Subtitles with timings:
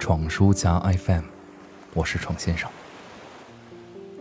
[0.00, 1.20] 闯书家 FM》，
[1.92, 2.68] 我是闯先生。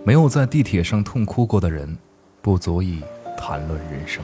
[0.03, 1.97] 没有在地铁上痛哭过的人，
[2.41, 3.01] 不足以
[3.37, 4.21] 谈论人生。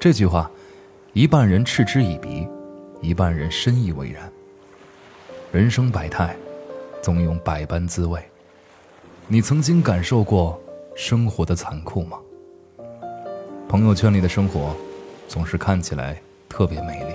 [0.00, 0.50] 这句话，
[1.12, 2.48] 一半人嗤之以鼻，
[3.02, 4.32] 一半人深以为然。
[5.52, 6.34] 人生百态，
[7.02, 8.18] 总有百般滋味。
[9.28, 10.58] 你曾经感受过
[10.96, 12.18] 生活的残酷吗？
[13.68, 14.74] 朋友圈里的生活，
[15.28, 16.20] 总是看起来。
[16.48, 17.12] 特别美丽，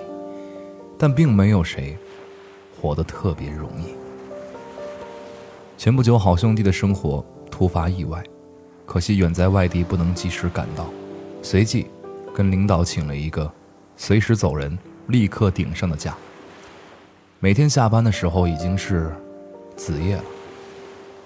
[0.99, 1.97] 但并没有谁
[2.81, 3.93] 活得特别容易。
[5.77, 8.23] 前不久，好兄弟的生活突发意外，
[8.87, 10.87] 可惜远在外地不能及时赶到，
[11.43, 11.85] 随即
[12.33, 13.51] 跟领导请了一个
[13.95, 14.75] 随时走人、
[15.07, 16.17] 立刻顶上的假。
[17.39, 19.11] 每天下班的时候已经是
[19.75, 20.23] 子夜了。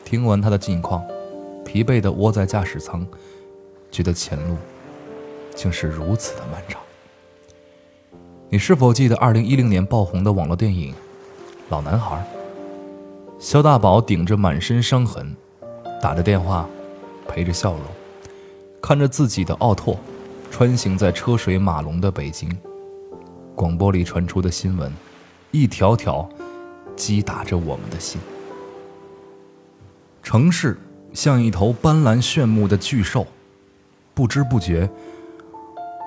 [0.03, 1.03] 听完他的近况，
[1.66, 3.06] 疲惫地窝在驾驶舱，
[3.90, 4.58] 觉得前路
[5.56, 6.81] 竟是如此的漫长。
[8.50, 10.94] 你是否记得二零一零年爆红的网络电影
[11.70, 12.16] 《老男孩》？
[13.40, 15.36] 肖大宝顶着满身伤痕，
[16.02, 16.68] 打着电话，
[17.28, 17.82] 陪着笑容，
[18.82, 19.98] 看着自己的奥拓
[20.52, 22.56] 穿行在车水马龙的北京。
[23.56, 24.92] 广播里传出的新闻，
[25.52, 26.28] 一条条
[26.96, 28.22] 击打着我们的心。
[30.22, 30.78] 城市
[31.14, 33.26] 像一头斑斓炫目的巨兽，
[34.14, 34.90] 不知不觉，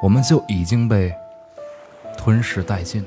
[0.03, 1.13] 我们就已经被。
[2.17, 3.05] 吞噬殆尽。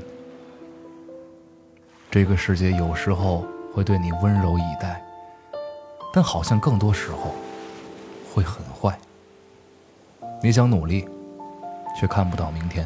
[2.12, 5.02] 这个世界有时候会对你温柔以待，
[6.12, 7.34] 但好像更多时候
[8.34, 9.00] 会很坏。
[10.44, 11.08] 你想努力，
[11.98, 12.86] 却看不到明天；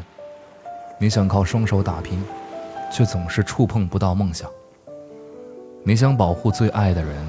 [0.96, 2.24] 你想靠双手打拼，
[2.92, 4.48] 却总是触碰不到梦想；
[5.82, 7.26] 你想保护最爱的人，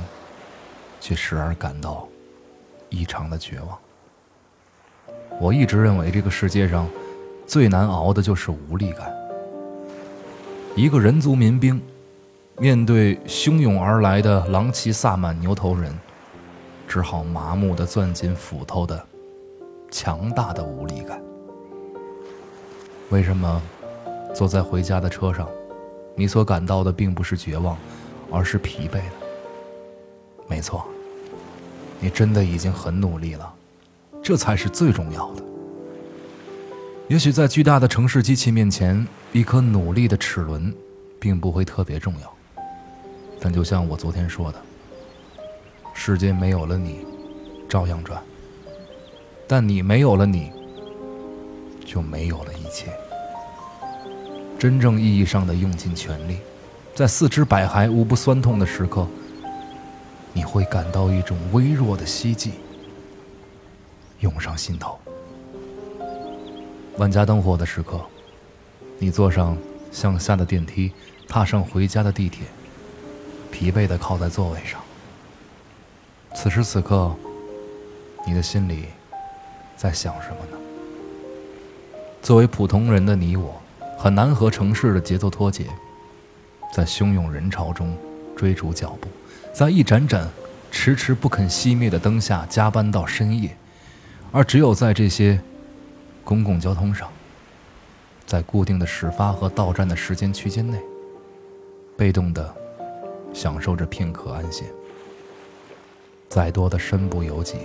[1.00, 2.08] 却时而感到
[2.90, 3.76] 异常的绝望。
[5.40, 6.88] 我一直认为这个世界上。
[7.48, 9.17] 最难熬的就是无力感。
[10.78, 11.82] 一个人族民兵，
[12.60, 15.92] 面对汹涌而来的狼骑萨满牛头人，
[16.88, 19.04] 只好麻木地攥紧斧头的
[19.90, 21.20] 强大的无力感。
[23.10, 23.60] 为什么
[24.36, 25.50] 坐在回家的车上，
[26.16, 27.76] 你所感到的并不是绝望，
[28.32, 29.12] 而是疲惫呢？
[30.48, 30.86] 没错，
[32.00, 33.52] 你真的已经很努力了，
[34.22, 35.44] 这才是最重要的。
[37.10, 40.74] 也许在巨大的城市机器面前，一颗努力的齿轮，
[41.18, 42.64] 并不会特别重要。
[43.40, 44.62] 但就像我昨天说的，
[45.94, 47.06] 世界没有了你，
[47.70, 48.20] 照样转；
[49.48, 50.52] 但你没有了你，
[51.86, 52.92] 就没有了一切。
[54.60, 56.40] 真正意义上的用尽全力，
[56.94, 59.08] 在四肢百骸无不酸痛的时刻，
[60.34, 62.52] 你会感到一种微弱的希冀
[64.20, 65.00] 涌上心头。
[66.98, 68.02] 万家灯火的时刻，
[68.98, 69.56] 你坐上
[69.92, 70.92] 向下的电梯，
[71.28, 72.48] 踏上回家的地铁，
[73.52, 74.82] 疲惫地靠在座位上。
[76.34, 77.16] 此时此刻，
[78.26, 78.86] 你的心里
[79.76, 80.58] 在想什么呢？
[82.24, 83.62] 作为普通人的你我，
[83.96, 85.68] 很难和城市的节奏脱节，
[86.74, 87.96] 在汹涌人潮中
[88.36, 89.08] 追逐脚步，
[89.54, 90.28] 在一盏盏
[90.72, 93.56] 迟迟不肯熄灭的灯下加班到深夜，
[94.32, 95.40] 而只有在这些。
[96.28, 97.10] 公共交通上，
[98.26, 100.78] 在固定的始发和到站的时间区间内，
[101.96, 102.54] 被动的
[103.34, 104.68] 享受着片刻安闲。
[106.28, 107.56] 再多的身不由己，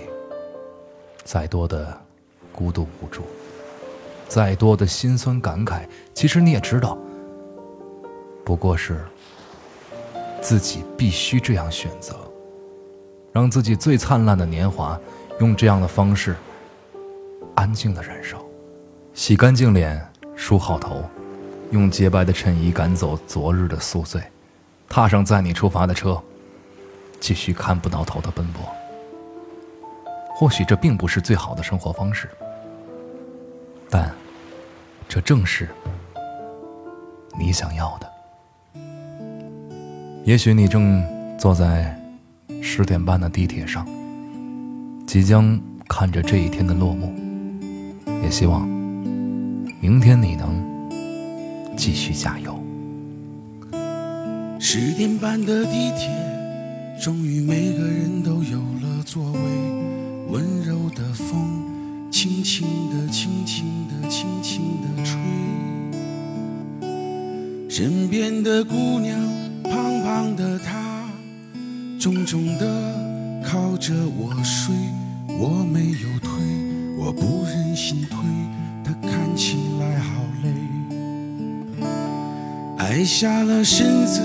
[1.25, 2.01] 再多的
[2.53, 3.23] 孤独无助，
[4.29, 5.81] 再多的心酸感慨，
[6.13, 6.97] 其实你也知道，
[8.45, 9.03] 不过是
[10.39, 12.15] 自己必须这样选择，
[13.33, 14.97] 让自己最灿烂的年华，
[15.41, 16.33] 用这样的方式
[17.55, 18.41] 安静的燃烧。
[19.13, 20.03] 洗干净脸，
[20.35, 21.03] 梳好头，
[21.69, 24.19] 用洁白的衬衣赶走昨日的宿醉，
[24.89, 26.19] 踏上载你出发的车，
[27.19, 28.63] 继续看不到头的奔波。
[30.35, 32.27] 或许这并不是最好的生活方式，
[33.87, 34.11] 但
[35.07, 35.69] 这正是
[37.37, 38.11] 你想要的。
[40.23, 41.05] 也许你正
[41.37, 41.95] 坐在
[42.63, 43.87] 十点半的地铁上，
[45.05, 47.13] 即将看着这一天的落幕，
[48.23, 48.82] 也希望。
[49.83, 50.63] 明天你能
[51.75, 52.57] 继续加油。
[54.57, 56.09] 十点半的地铁，
[57.01, 59.39] 终于每个人都有了座位。
[60.29, 65.19] 温柔的风，轻轻地、轻轻地、轻轻地吹。
[67.69, 69.19] 身边的姑娘，
[69.63, 71.03] 胖胖的她，
[71.99, 74.73] 重重地靠着我睡。
[75.37, 76.31] 我没有推，
[76.97, 78.17] 我不忍心推，
[79.01, 80.49] 看起来好累。
[82.79, 84.21] 矮下了身子，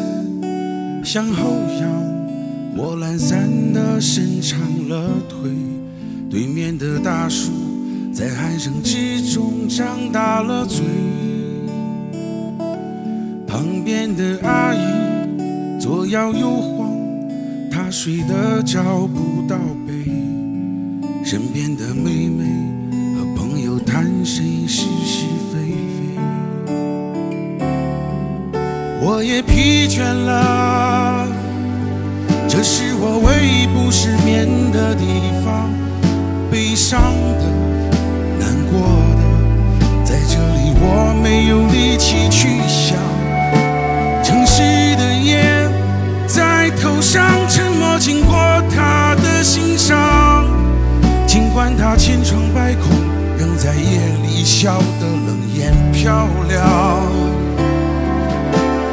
[1.05, 1.89] 向后仰，
[2.77, 5.51] 我懒散地伸长了腿。
[6.31, 7.51] 对面的大叔
[8.13, 10.85] 在鼾声之中张大了嘴，
[13.47, 16.93] 旁边的阿姨左摇右晃，
[17.71, 19.57] 她睡得找不到
[19.87, 19.95] 北。
[21.25, 22.45] 身边的妹妹
[23.91, 26.21] 谈谁是是非非，
[29.01, 31.27] 我也疲倦了，
[32.47, 35.07] 这是我唯一不失眠的地
[35.43, 35.71] 方。
[36.51, 37.01] 悲伤
[37.39, 37.45] 的、
[38.39, 38.79] 难过
[39.17, 43.08] 的，在这里我没有力气去想。
[54.61, 56.59] 笑得冷眼漂亮。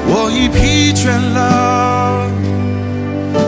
[0.06, 2.30] 我已疲倦了，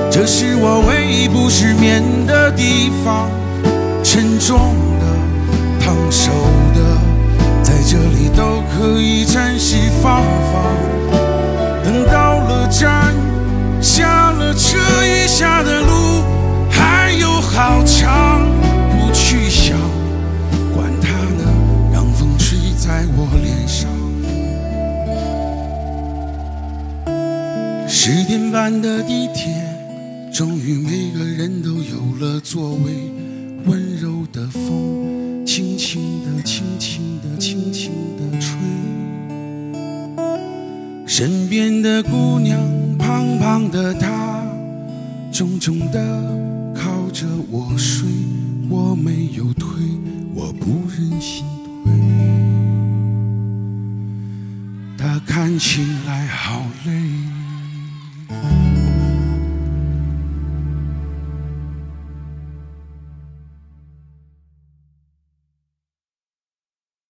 [0.09, 3.29] 这是我唯一不失眠的地方。
[4.03, 5.05] 沉重的、
[5.79, 6.31] 烫手
[6.73, 6.97] 的，
[7.61, 10.63] 在这里都可以暂时放放。
[11.83, 13.13] 等到了站，
[13.79, 16.23] 下了车，余下的路
[16.67, 18.46] 还有好长。
[28.09, 29.53] 十点半的地铁，
[30.31, 33.11] 终于每个人都有了座位。
[33.65, 38.57] 温柔的风，轻轻地、轻轻地、轻轻地吹。
[41.05, 42.57] 身边的姑娘，
[42.97, 44.41] 胖胖的她，
[45.29, 45.99] 重重地
[46.73, 48.07] 靠着我睡。
[48.69, 49.67] 我没有推，
[50.33, 51.43] 我不忍心
[51.83, 51.91] 推。
[54.97, 56.91] 她看起来好累。